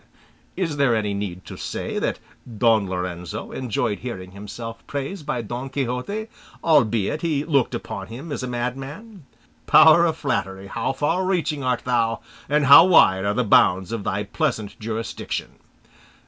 [0.57, 2.17] Is there any need to say that
[2.57, 6.25] Don Lorenzo enjoyed hearing himself praised by Don Quixote,
[6.63, 9.27] albeit he looked upon him as a madman?
[9.67, 14.03] power of flattery, how far reaching art thou, and how wide are the bounds of
[14.03, 15.51] thy pleasant jurisdiction!